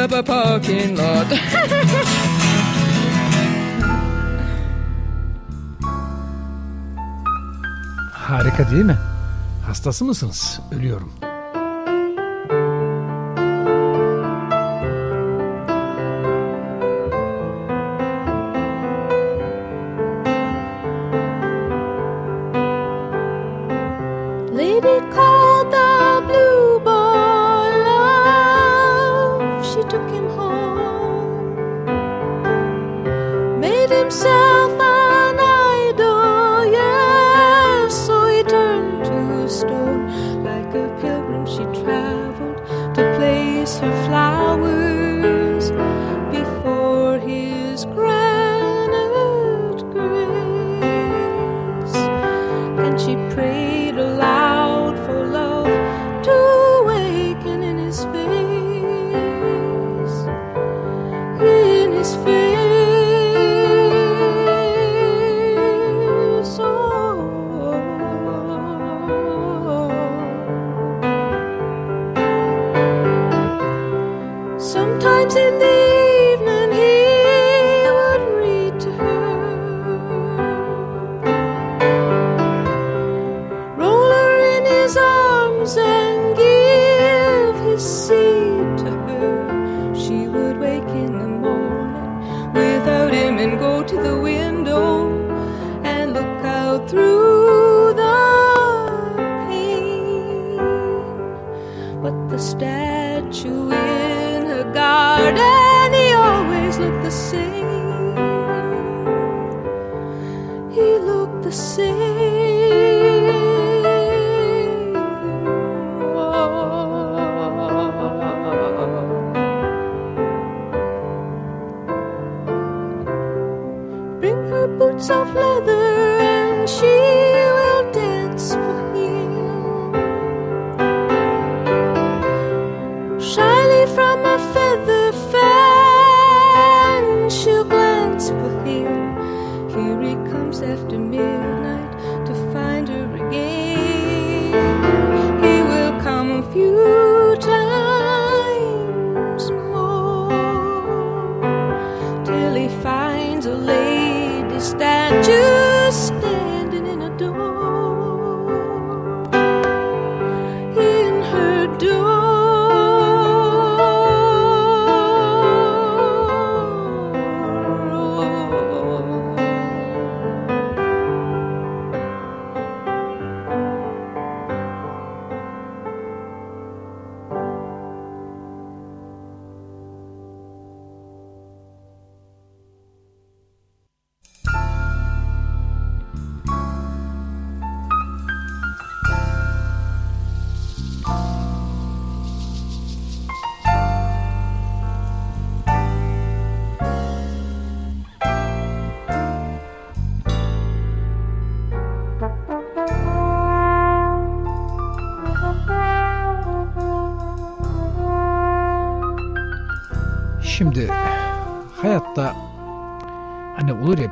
Up 0.00 0.12
a 0.12 0.22
parking 0.22 0.96
lot. 0.96 1.26
Harika 8.12 8.70
değil 8.70 8.84
mi? 8.84 8.98
Hastası 9.66 10.04
mısınız? 10.04 10.60
Ölüyorum. 10.72 11.12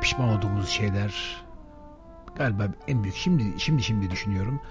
Pişman 0.01 0.29
olduğumuz 0.29 0.69
şeyler 0.69 1.43
galiba 2.35 2.67
en 2.87 3.03
büyük 3.03 3.15
şimdi 3.15 3.59
şimdi 3.59 3.83
şimdi 3.83 4.11
düşünüyorum. 4.11 4.61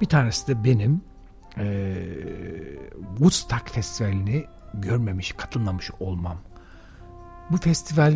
Bir 0.00 0.06
tanesi 0.06 0.46
de 0.48 0.64
benim 0.64 1.00
eee 1.56 2.04
Woodstock 3.16 3.70
Festivali'ni 3.70 4.44
görmemiş, 4.74 5.32
katılmamış 5.32 5.90
olmam. 6.00 6.38
Bu 7.50 7.56
festival 7.56 8.14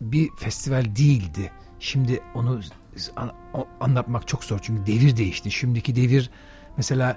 bir 0.00 0.30
festival 0.38 0.84
değildi. 0.84 1.52
Şimdi 1.78 2.20
onu 2.34 2.60
anlatmak 3.80 4.28
çok 4.28 4.44
zor 4.44 4.58
çünkü 4.62 4.86
devir 4.86 5.16
değişti. 5.16 5.50
Şimdiki 5.50 5.96
devir 5.96 6.30
mesela 6.76 7.16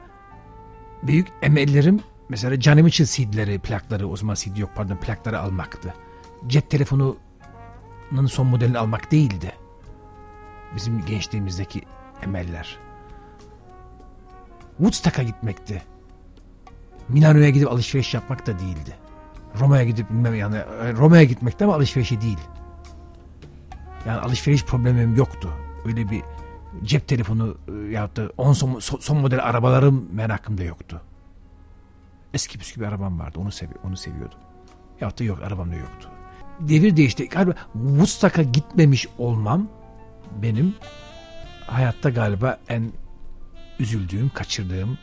büyük 1.03 1.27
emellerim 1.41 1.99
mesela 2.29 2.61
Johnny 2.61 2.81
Mitchell 2.81 3.07
CD'leri, 3.07 3.59
plakları, 3.59 4.07
o 4.07 4.17
zaman 4.17 4.35
CD 4.35 4.57
yok 4.57 4.69
pardon 4.75 4.95
plakları 4.95 5.39
almaktı. 5.39 5.93
Cep 6.47 6.71
telefonunun 8.13 8.27
son 8.27 8.47
modelini 8.47 8.77
almak 8.77 9.11
değildi. 9.11 9.51
Bizim 10.75 11.05
gençliğimizdeki 11.05 11.81
emeller. 12.23 12.77
Woodstock'a 14.77 15.23
gitmekti. 15.23 15.83
Milano'ya 17.09 17.49
gidip 17.49 17.71
alışveriş 17.71 18.13
yapmak 18.13 18.47
da 18.47 18.59
değildi. 18.59 18.95
Roma'ya 19.59 19.83
gidip 19.83 20.09
bilmem 20.09 20.35
yani 20.35 20.55
e, 20.55 20.93
Roma'ya 20.93 21.23
gitmekti 21.23 21.63
ama 21.63 21.75
alışverişi 21.75 22.21
değil. 22.21 22.39
Yani 24.05 24.19
alışveriş 24.19 24.65
problemim 24.65 25.15
yoktu. 25.15 25.49
Öyle 25.85 26.09
bir 26.09 26.23
cep 26.83 27.07
telefonu 27.07 27.57
e, 27.67 27.91
yahut 27.91 28.15
da 28.15 28.29
on 28.37 28.53
son, 28.53 28.79
son 28.79 29.17
model 29.17 29.43
arabalarım 29.43 30.09
merakım 30.11 30.57
da 30.57 30.63
yoktu. 30.63 31.01
Eski 32.33 32.57
püskü 32.57 32.81
bir 32.81 32.85
arabam 32.85 33.19
vardı. 33.19 33.39
Onu, 33.39 33.51
sevi 33.51 33.73
onu 33.83 33.97
seviyordum. 33.97 34.39
Yahut 35.01 35.19
da 35.19 35.23
yok 35.23 35.39
arabam 35.43 35.71
da 35.71 35.75
yoktu. 35.75 36.12
Devir 36.59 36.97
değişti. 36.97 37.29
Galiba 37.29 37.53
Woodstock'a 37.73 38.43
gitmemiş 38.43 39.07
olmam 39.17 39.69
benim 40.41 40.75
hayatta 41.67 42.09
galiba 42.09 42.59
en 42.69 42.91
üzüldüğüm, 43.79 44.29
kaçırdığım 44.29 44.97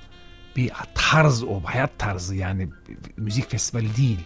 bir 0.56 0.72
tarz 0.94 1.42
o. 1.42 1.60
Hayat 1.64 1.98
tarzı 1.98 2.36
yani 2.36 2.68
müzik 3.16 3.50
festivali 3.50 3.96
değil. 3.96 4.20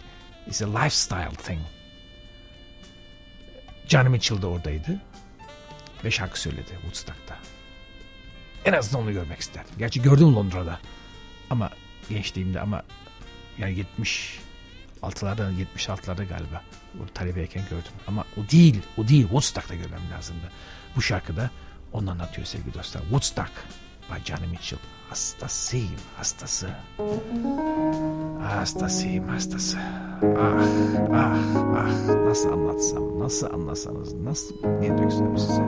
It's 0.47 0.61
a 0.61 0.79
lifestyle 0.79 1.35
thing. 1.43 1.59
Johnny 3.87 4.09
Mitchell 4.09 4.41
de 4.41 4.45
oradaydı. 4.45 5.01
Ve 6.03 6.11
şarkı 6.11 6.39
söyledi 6.39 6.69
Woodstock'ta. 6.81 7.37
En 8.65 8.73
azından 8.73 9.03
onu 9.03 9.13
görmek 9.13 9.39
isterdim. 9.39 9.73
Gerçi 9.77 10.01
gördüm 10.01 10.35
Londra'da. 10.35 10.79
Ama 11.49 11.69
gençliğimde 12.09 12.61
ama 12.61 12.83
yani 13.57 13.85
76'larda 15.01 15.65
76'larda 15.77 16.27
galiba 16.27 16.63
o 17.03 17.13
talebeyken 17.13 17.63
gördüm. 17.69 17.91
Ama 18.07 18.25
o 18.37 18.51
değil, 18.51 18.81
o 18.97 19.07
değil. 19.07 19.23
Woodstock'ta 19.23 19.75
görmem 19.75 20.01
lazımdı. 20.17 20.51
Bu 20.95 21.01
şarkıda 21.01 21.49
onu 21.93 22.11
anlatıyor 22.11 22.47
sevgili 22.47 22.73
dostlar. 22.73 23.01
Woodstock 23.01 23.51
by 24.09 24.23
Johnny 24.25 24.47
Mitchell. 24.47 24.79
Hastasıyım, 25.09 25.99
hastası. 26.17 26.69
Hastasıyım, 28.41 29.27
hastası. 29.27 29.77
Ah, 30.37 30.65
ah, 31.13 31.37
ah. 31.75 32.15
Nasıl 32.25 32.51
anlatsam, 32.51 33.19
nasıl 33.19 33.53
anlatsanız, 33.53 34.13
nasıl 34.13 34.55
ne 34.79 34.97
döksem 34.97 35.37
size. 35.37 35.61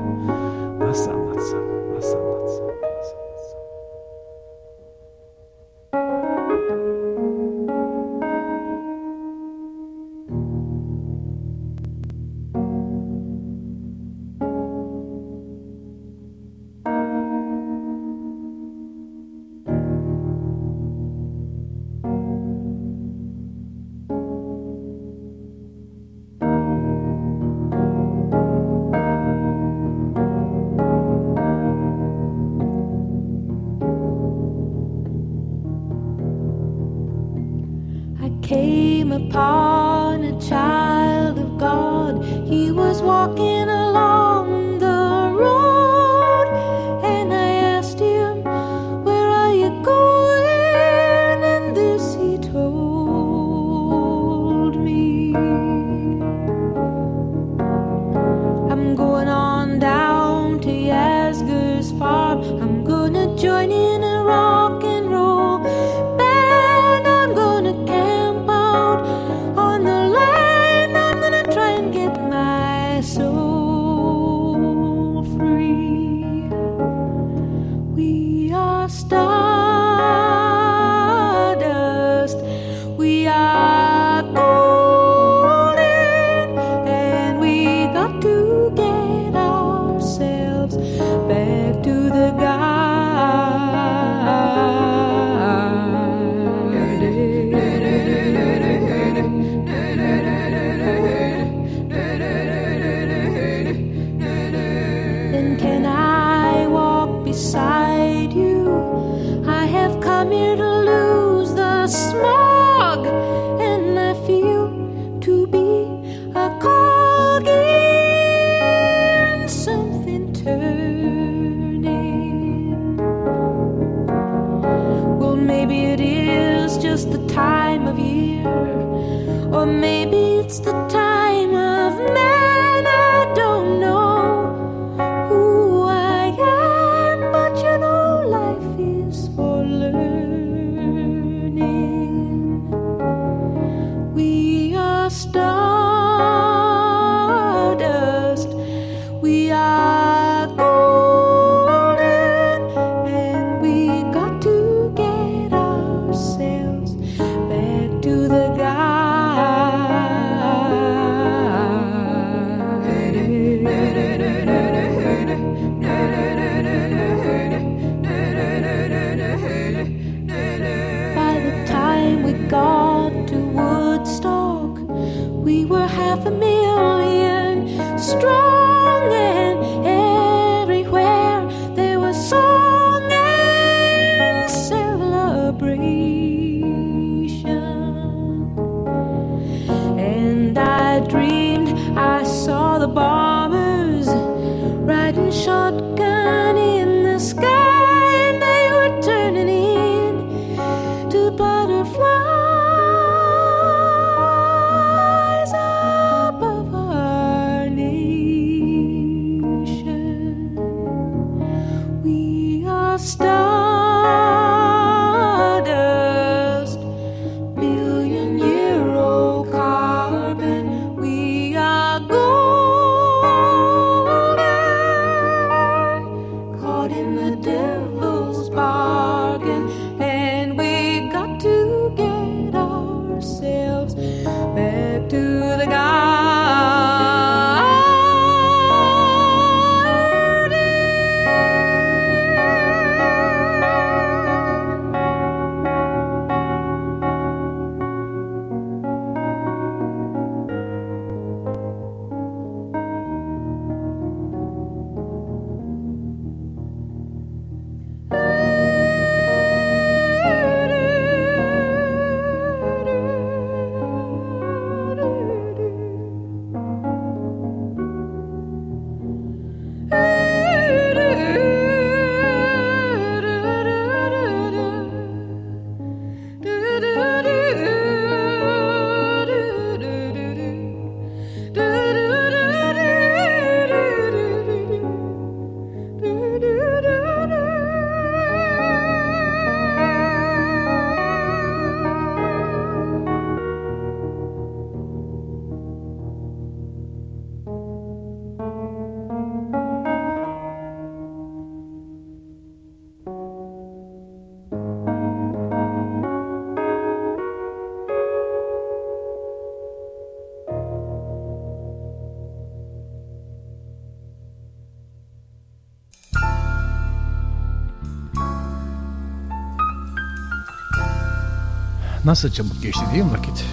Nasıl 322.07 322.31
çabuk 322.31 322.61
geçti 322.61 322.85
değil 322.93 323.03
mi 323.03 323.11
vakit? 323.11 323.45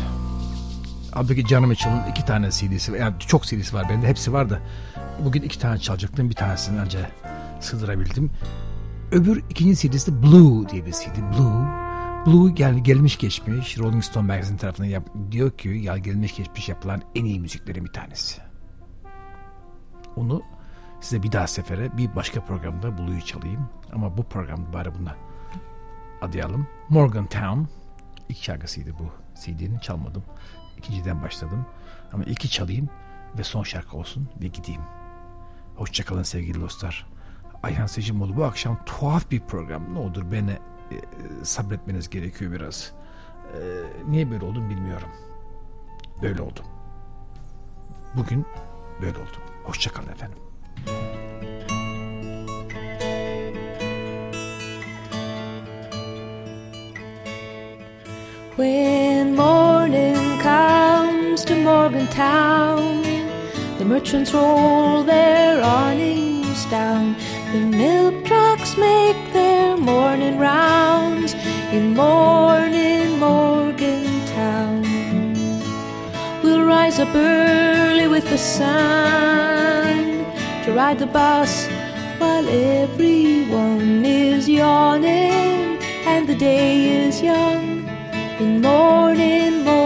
Abdülki 1.13 1.47
Canım 1.47 1.69
Mitchell'ın 1.69 2.11
iki 2.11 2.25
tane 2.25 2.51
CD'si 2.51 2.93
yani 2.93 3.15
çok 3.19 3.43
CD'si 3.45 3.75
var 3.75 3.89
bende 3.89 4.09
hepsi 4.09 4.33
var 4.33 4.51
da 4.51 4.61
bugün 5.25 5.43
iki 5.43 5.59
tane 5.59 5.79
çalacaktım 5.79 6.31
bir 6.31 6.35
tanesini 6.35 6.81
önce 6.81 7.11
sığdırabildim. 7.61 8.31
Öbür 9.13 9.45
ikinci 9.51 9.77
CD'si 9.77 10.23
Blue 10.23 10.69
diye 10.69 10.87
bir 10.87 10.93
CD. 10.93 11.17
Blue. 11.17 11.67
Blue 12.27 12.55
yani 12.59 12.83
gelmiş 12.83 13.19
geçmiş 13.19 13.79
Rolling 13.79 14.05
Stone 14.05 14.27
magazin 14.27 14.57
tarafından 14.57 14.89
yap, 14.89 15.09
diyor 15.31 15.51
ki 15.51 15.69
ya 15.69 15.99
gelmiş 15.99 16.37
geçmiş 16.37 16.69
yapılan 16.69 17.03
en 17.15 17.25
iyi 17.25 17.41
müziklerin 17.41 17.85
bir 17.85 17.93
tanesi. 17.93 18.41
Onu 20.17 20.43
size 21.01 21.23
bir 21.23 21.33
daha 21.33 21.47
sefere 21.47 21.99
bir 21.99 22.17
başka 22.17 22.45
programda 22.45 22.99
Blue'yu 22.99 23.21
çalayım. 23.21 23.69
Ama 23.93 24.17
bu 24.17 24.23
programda 24.23 24.73
bari 24.73 24.95
buna 24.99 25.17
adayalım. 26.23 26.67
Morgantown 26.89 27.84
ilk 28.29 28.43
şarkısıydı 28.43 28.91
bu 28.99 29.13
CD'nin 29.41 29.79
çalmadım. 29.79 30.25
İkinciden 30.79 31.23
başladım. 31.23 31.67
Ama 32.13 32.25
ilki 32.25 32.51
çalayım 32.51 32.89
ve 33.39 33.45
son 33.45 33.63
şarkı 33.63 33.97
olsun 33.97 34.29
ve 34.43 34.47
gideyim. 34.47 34.83
Hoşçakalın 35.77 36.23
sevgili 36.23 36.61
dostlar. 36.61 37.07
Ayhan 37.63 37.87
Secimoğlu 37.87 38.37
bu 38.37 38.45
akşam 38.45 38.85
tuhaf 38.87 39.31
bir 39.31 39.41
program. 39.41 39.95
Ne 39.95 39.99
olur 39.99 40.33
beni 40.33 40.51
e, 40.51 40.59
sabretmeniz 41.45 42.11
gerekiyor 42.11 42.53
biraz. 42.53 42.93
E, 43.55 43.61
niye 44.09 44.31
böyle 44.31 44.45
oldum 44.45 44.71
bilmiyorum. 44.71 45.09
Böyle 46.23 46.43
oldum. 46.43 46.65
Bugün 48.17 48.47
böyle 49.03 49.19
oldum. 49.19 49.43
Hoşçakalın 49.65 50.09
efendim. 50.09 50.39
When 58.57 59.35
morning 59.35 60.39
comes 60.39 61.45
to 61.47 61.57
Morgantown, 61.57 63.03
the 63.79 63.85
merchants 63.85 64.33
roll 64.33 65.03
their 65.03 65.61
awnings 65.61 66.65
down. 66.67 67.17
The 67.51 67.59
milk 67.59 68.25
trucks 68.25 68.77
make 68.77 69.33
their 69.33 69.77
morning 69.77 70.39
rounds 70.39 71.35
in 71.73 71.95
morning 71.95 73.19
Morgantown. 73.19 74.85
We'll 76.45 76.65
rise 76.65 77.01
up 77.01 77.13
early 77.13 78.07
with 78.07 78.31
the 78.31 78.39
sun 78.39 79.97
to 80.63 80.73
ride 80.73 81.01
the 81.01 81.07
bus 81.07 81.67
while 82.19 82.49
everyone 82.49 84.05
is 84.05 84.49
yawning 84.49 85.83
and 86.07 86.29
the 86.29 86.37
day 86.37 87.09
is 87.09 87.21
young 87.21 87.64
in 88.45 88.61
morning 88.61 89.65
Morgantown. 89.65 89.84